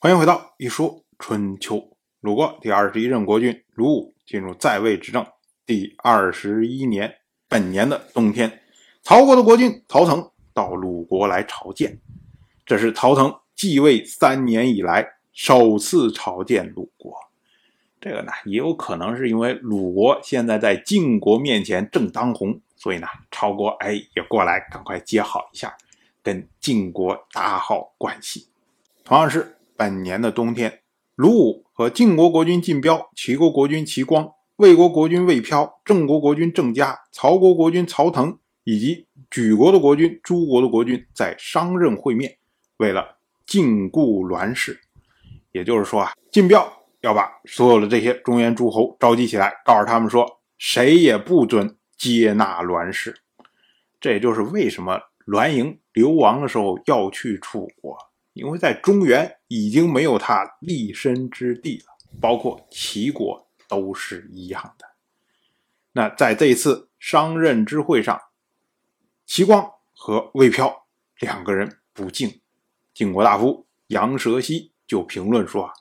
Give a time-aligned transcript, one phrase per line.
[0.00, 1.74] 欢迎回到《一说春秋》。
[2.20, 5.26] 鲁国第二十一任国君鲁武进入在位执政
[5.66, 7.16] 第二十一年，
[7.48, 8.60] 本年的冬天，
[9.02, 11.98] 曹国的国君曹腾到鲁国来朝见。
[12.64, 17.12] 这是曹腾继位三年以来首次朝见鲁国。
[18.00, 25.76] 这个呢，也有可能是因为鲁国现在在晋国面前正当红，所以呢，曹国哎也过来赶快接好一下，
[26.22, 28.46] 跟晋国打好关系。
[29.02, 30.80] 同样是本年的冬天，
[31.14, 42.38] 鲁武和晋国国君晋彪、齐国国君齐光、魏国国君魏飘、郑国国君郑嘉、曹国国君曹腾以及莒国的国君、诸国的国君在商任会面。
[42.78, 44.80] 为了禁锢栾氏，
[45.52, 46.68] 也就是说啊，晋彪
[47.02, 53.14] 要把所有的这些中原诸侯召集起来，告诉他们说，谁也不准接纳栾氏。
[54.00, 57.96] 这也就是为什么栾盈流亡的时候要去楚国，
[58.32, 61.86] 因为在中原已经没有他立身之地了，
[62.20, 64.86] 包括齐国都是一样的。
[65.92, 68.20] 那在这一次商任之会上，
[69.26, 70.86] 齐光和魏飘
[71.18, 72.40] 两个人不敬。
[72.94, 75.72] 晋国大夫杨蛇溪就评论说：“啊，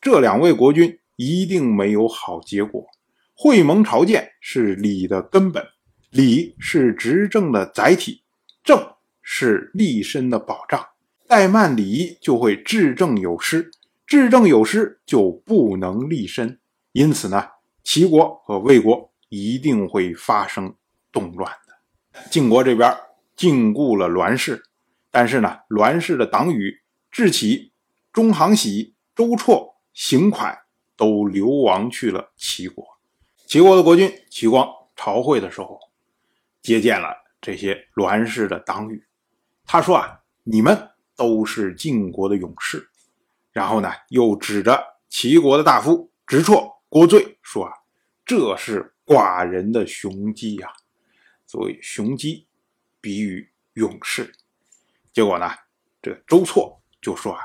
[0.00, 2.86] 这两位国君一定没有好结果。
[3.34, 5.66] 会盟朝见是礼的根本，
[6.10, 8.22] 礼是执政的载体，
[8.64, 10.86] 政是立身的保障。
[11.28, 13.70] 怠慢礼仪就会治政有失，
[14.06, 16.58] 治政有失就不能立身。
[16.92, 17.48] 因此呢，
[17.82, 20.74] 齐国和魏国一定会发生
[21.10, 22.20] 动乱的。
[22.30, 22.96] 晋国这边
[23.34, 24.62] 禁锢了栾氏。”
[25.10, 27.72] 但是呢，栾氏的党羽智起、
[28.12, 30.54] 中行喜、周绰、邢蒯
[30.94, 32.84] 都流亡去了齐国。
[33.46, 35.80] 齐国的国君齐光朝会的时候，
[36.60, 37.08] 接见了
[37.40, 39.02] 这些栾氏的党羽。
[39.64, 42.88] 他说啊，你们都是晋国的勇士。
[43.52, 44.78] 然后呢，又指着
[45.08, 47.72] 齐国的大夫直绰、郭罪说啊，
[48.24, 50.68] 这是寡人的雄鸡呀。
[51.46, 52.46] 所以雄鸡
[53.00, 54.32] 比喻勇士。
[55.12, 55.50] 结果呢，
[56.02, 57.40] 这个周错就说啊，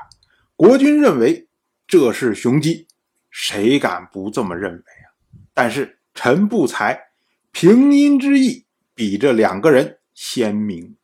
[0.54, 1.48] 国君认为
[1.86, 2.86] 这是雄鸡，
[3.30, 5.08] 谁敢不这么认为啊？
[5.54, 7.12] 但是臣不才，
[7.50, 10.96] 平阴之意比这两个人鲜明。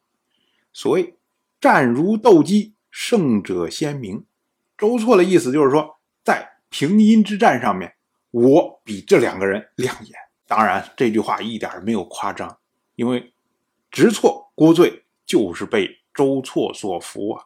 [0.72, 1.14] 所以
[1.60, 4.24] 战如斗鸡，胜者鲜明。
[4.76, 7.94] 周错的意思就是说，在平阴之战上面，
[8.30, 10.14] 我比这两个人亮眼。
[10.46, 12.58] 当然，这句话一点没有夸张，
[12.94, 13.32] 因为
[13.90, 15.96] 直错郭罪就是被。
[16.14, 17.44] 周错所服啊，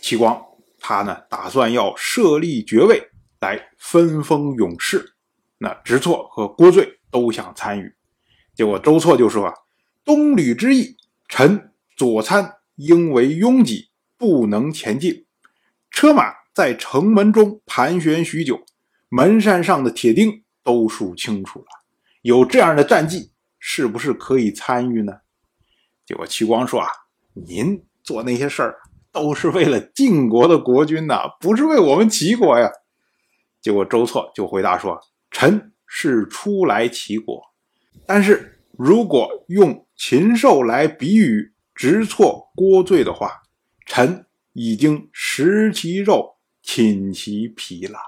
[0.00, 0.42] 齐光
[0.80, 5.14] 他呢打算要设立爵位来分封勇士，
[5.58, 7.94] 那直错和郭罪都想参与，
[8.54, 9.52] 结果周错就说啊，
[10.06, 10.96] 东吕之役，
[11.28, 15.26] 臣左参因为拥挤，不能前进，
[15.90, 18.64] 车马在城门中盘旋许久，
[19.08, 21.66] 门扇上的铁钉都数清楚了，
[22.22, 25.12] 有这样的战绩，是不是可以参与呢？
[26.04, 26.88] 结果齐光说啊，
[27.32, 27.84] 您。
[28.04, 28.76] 做那些事儿
[29.10, 32.70] 都是为了晋国的国君呐，不是为我们齐国呀。
[33.62, 35.00] 结果周错就回答说
[35.32, 37.42] ：“臣是初来齐国，
[38.06, 43.42] 但是如果用禽兽来比喻直错郭罪的话，
[43.84, 47.98] 臣已经食其肉，寝其皮了。”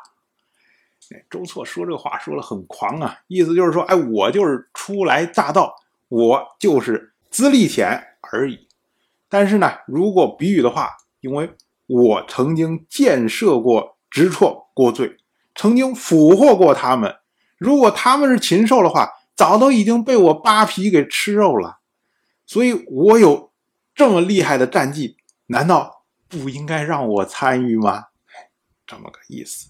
[1.31, 5.73] 周错说这话说的很狂啊，意思就是说，哎，我就是初来乍到，
[6.09, 8.67] 我就是资历浅而已。
[9.29, 11.49] 但是呢，如果比喻的话，因为
[11.87, 15.17] 我曾经建设过直错郭罪，
[15.55, 17.17] 曾经俘获过他们。
[17.57, 21.79] 如果他们是禽兽的话，早都已经被我扒皮给吃肉了。
[22.47, 23.53] 所以我有
[23.97, 28.05] 这么厉害的战绩，难道不应该让我参与吗？
[28.87, 29.67] 这么个意思。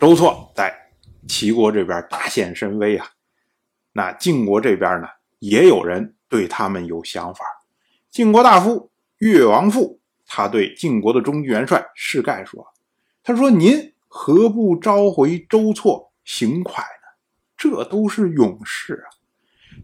[0.00, 0.74] 周错在
[1.28, 3.06] 齐国这边大显神威啊。
[3.92, 5.06] 那晋国这边呢，
[5.38, 7.44] 也有人对他们有想法。
[8.10, 8.90] 晋国大夫。
[9.18, 12.66] 越王父，他对晋国的中军元帅士盖说
[13.24, 17.08] ：“他说您何不召回周错、邢蒯呢？
[17.56, 19.08] 这都是勇士啊。”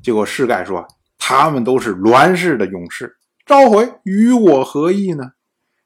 [0.05, 0.87] 结果士盖说
[1.17, 3.17] ：“他们都是栾氏的勇士，
[3.53, 5.33] 召回与我何异呢？”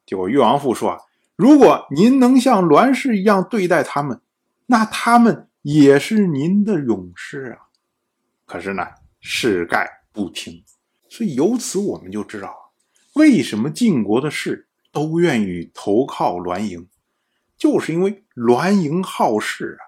[0.06, 0.96] 结果越王父说
[1.34, 4.20] ：“如果您能像栾氏一样对待他们，
[4.66, 7.66] 那他们也是您的勇士啊。”
[8.46, 8.86] 可是呢，
[9.20, 10.62] 士盖不听，
[11.08, 12.54] 所以由此我们就知道。
[13.14, 16.86] 为什么晋国的士都愿意投靠栾盈？
[17.56, 19.82] 就是因为栾盈好事啊，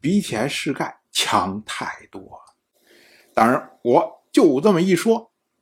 [0.00, 2.54] 比起来士盖强太多了。
[3.34, 5.29] 当然，我就这么一说，